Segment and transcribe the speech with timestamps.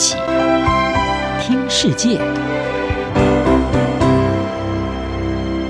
[0.00, 0.14] 起
[1.40, 2.20] 听世界，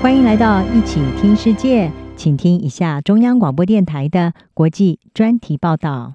[0.03, 6.13] 欢迎来到一起听世界，请听一下中央广播电台的国际专题报道。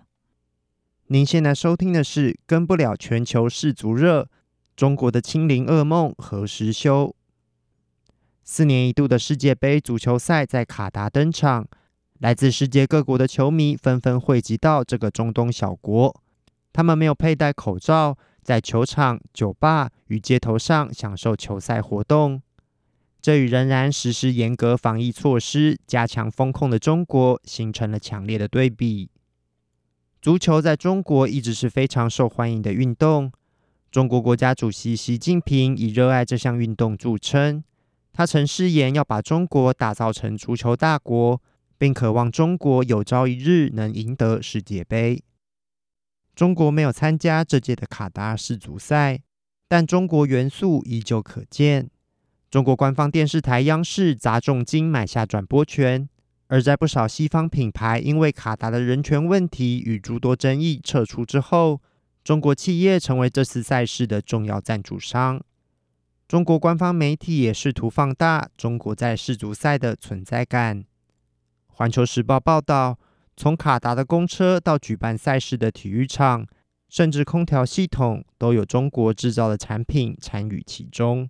[1.08, 4.22] 您现在收听的是《跟不了全球世足热》，
[4.76, 7.17] 中国的清零噩梦何时休？
[8.44, 11.67] 四年一度的世界杯足球赛在卡达登场，
[12.21, 16.14] 来自世界各国的球迷纷纷汇集到这个中东小国。
[16.75, 22.43] 他们没有佩戴口罩，在球场、酒吧与街头上享受球赛活动。
[23.23, 29.09] 这与仍然实施严格防疫措施、加强风控的中国形成了强烈的对比。
[30.21, 33.31] 足球在中国一直是非常受欢迎的运动。
[33.92, 37.62] 中国国家主席习近平以热爱这项运动著称。
[38.12, 41.41] 他曾誓言要把中国打造成足球大国，
[41.78, 45.22] 并渴望中国有朝一日能赢得世界杯。
[46.34, 49.20] 中国没有参加这届的卡达世足赛，
[49.68, 51.88] 但中国元素依旧可见。
[52.50, 56.08] 中国官方电视台央视砸重金买下转播权，
[56.48, 61.80] 而在不少西方品牌因为卡达的人权问题与诸多争议撤出之后，
[62.24, 65.41] 中国企业成为这次赛事的重要赞助商。
[66.26, 70.84] 中国官方媒体也试图放大中国在世足赛的存在感。
[71.66, 72.98] 环球时报报道。
[73.36, 76.46] 从卡达的公车到举办赛事的体育场，
[76.88, 81.28] 甚至空调系统都有中国制造的产品参与其中。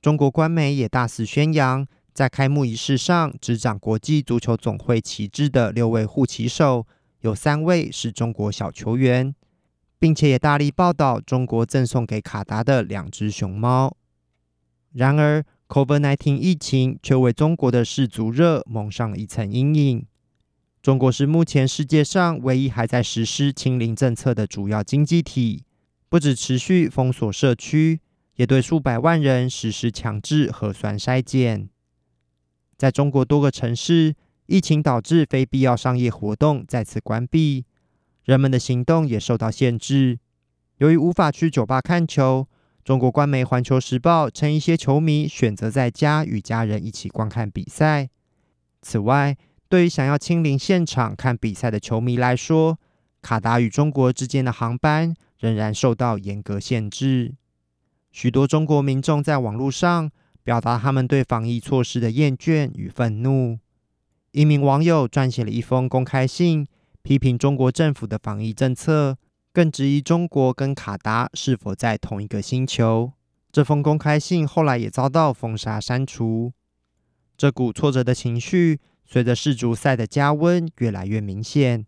[0.00, 6.84] 中国官媒也大肆宣扬，在开幕仪式上执掌国际足球总会旗帜的六位护旗手，
[7.20, 9.32] 有三位是中国小球员，
[10.00, 13.96] 并且也大力报道中国赠送给卡达的两只熊猫。
[14.92, 20.04] 然而，COVID-19 疫情却为中国的世足热蒙上了一层阴影。
[20.82, 25.62] 中国是目前世界上唯一还在实施清零政策的主要经济体，
[26.08, 28.00] 不止持续封锁社区，
[28.34, 31.68] 也对数百万人实施强制核酸筛检。
[32.76, 34.16] 在中国多个城市，
[34.46, 37.64] 疫情导致非必要商业活动再次关闭，
[38.24, 40.18] 人们的行动也受到限制。
[40.78, 42.48] 由于无法去酒吧看球，
[42.82, 48.08] 中国官媒《环球时报》称，一些球迷选择在家与家人一起观看比赛。
[48.80, 49.36] 此外，
[49.72, 52.78] 对于想要亲临现场看比赛的球迷来说，
[53.22, 57.32] 卡达与中国之间的航班仍然受到严格限制。
[58.10, 60.10] 许多中国民众在网络上
[60.42, 63.58] 表达他们对防疫措施的厌倦与愤怒。
[64.32, 66.66] 一名网友撰写了一封公开信，
[67.00, 69.16] 批评中国政府的防疫政策，
[69.54, 73.10] 更质疑中国跟卡达是否在同一个星球。
[73.50, 76.52] 这封公开信后来也遭到封杀删除。
[77.38, 78.78] 这股挫折的情绪。
[79.12, 81.84] 随着世足赛的加温越来越明显，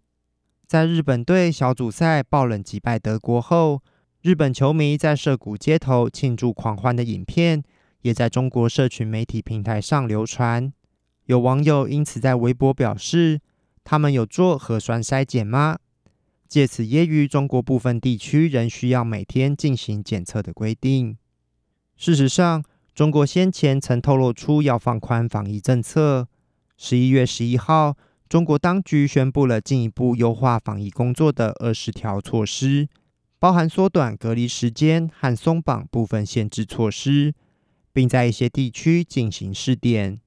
[0.66, 3.80] 在日本队小组赛爆冷击败德国后，
[4.20, 7.62] 日本球迷在涩谷街头庆祝狂欢的影片
[8.02, 10.70] 也在中国社群媒体平台上流传。
[11.24, 13.41] 有网友因此在微博表示
[13.82, 15.78] ：“他们有做核酸筛检吗？”
[16.46, 21.16] 借此揶揄中国部分地区仍需要每天进行检测的规定。
[21.96, 22.62] 事实上，
[22.94, 26.28] 中国先前曾透露出要放宽防疫政策。
[26.76, 27.96] 十一月十一号，
[28.28, 32.88] 中国当局宣布了进一步优化防疫工作的二十条措施，
[33.38, 37.32] 包含缩短隔离时间和松绑部分限制措施，
[37.92, 40.20] 并在一些地区进行试点。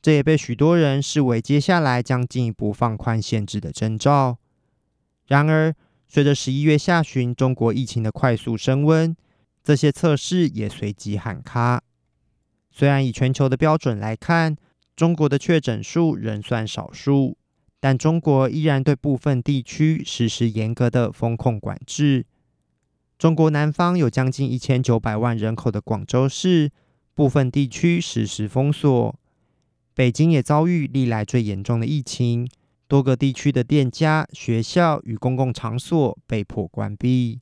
[0.00, 4.38] 这也被许多人视为接下来将进一步放宽限制的征兆。
[5.26, 5.74] 然而，
[6.08, 9.14] 随着十一月下旬中国疫情的快速升温，
[9.62, 11.82] 这些测试也随即喊卡。
[12.70, 14.56] 虽然以全球的标准来看，
[14.94, 17.36] 中国的确诊数仍算少数，
[17.80, 22.26] 但中国依然对部分地区实施严格的封控管制。
[23.18, 26.70] 中国南方有将近一千九百万人口的广州市，
[27.14, 29.18] 部分地区实施封锁。
[29.94, 32.48] 北京也遭遇历来最严重的疫情，
[32.88, 37.40] 多个地区的店家、学校与公共场所被迫关闭。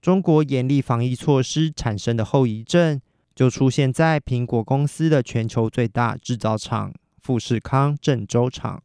[0.00, 3.00] 中国严厉防疫措施产生的后遗症。
[3.36, 8.82] 就出现在苹果公司的全球最大制造厂富士康郑州厂。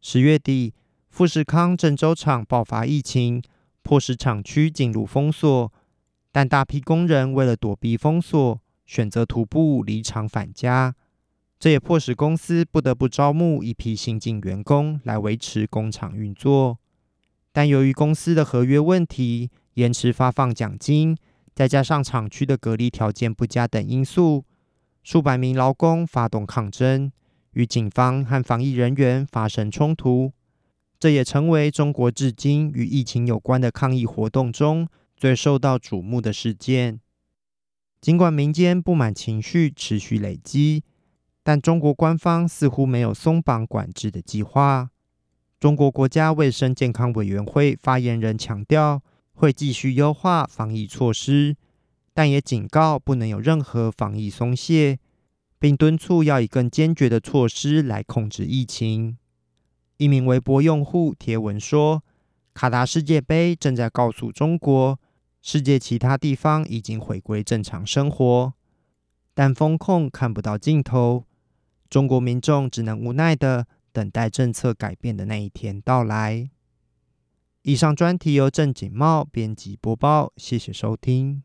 [0.00, 0.72] 十月底，
[1.10, 3.42] 富士康郑州厂爆发疫情，
[3.82, 5.72] 迫使厂区进入封锁。
[6.30, 10.94] 但大批工人为了躲避封锁，选择徒步离厂返家。
[11.58, 16.78] 这也迫使公司不得不招募一批新进员工来维持工厂运作。
[17.50, 21.16] 但由于公司的合约问题，延迟发放奖金。
[21.56, 24.44] 再加上厂区的隔离条件不佳等因素，
[25.02, 27.10] 数百名劳工发动抗争，
[27.52, 30.32] 与警方和防疫人员发生冲突。
[31.00, 34.86] 这也成为中国至今与疫情有关的抗议活动中
[35.16, 37.00] 最受到瞩目的事件。
[38.02, 40.84] 尽管民间不满情绪持续累积，
[41.42, 44.90] 但中国官方似乎没有松绑管制的计划。
[45.58, 49.02] 中国国家卫生健康委员会发言人强调，
[49.36, 51.56] 会继续优化防疫措施，
[52.14, 54.98] 但也警告不能有任何防疫松懈，
[55.58, 59.18] 并敦促要以更坚决的措施来控制疫情。
[59.98, 62.02] 一名微博用户贴文说
[62.54, 64.98] ：“卡达世界杯正在告诉中国。”
[65.42, 68.54] 世界其他地方已经回归正常生活，
[69.32, 71.24] 但封控看不到尽头，
[71.88, 76.50] 中国民众只能无奈的等待政策改变的那一天到来。
[77.66, 81.42] 以上专题由郑锦茂编辑播报，谢谢收听。